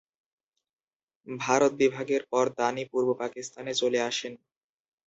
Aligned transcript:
ভারত 1.27 1.71
বিভাগের 1.81 2.23
পর 2.31 2.45
দানী 2.57 2.83
পূর্ব 2.91 3.09
পাকিস্তানে 3.21 3.71
চলে 3.73 3.99
আসেন। 4.01 4.33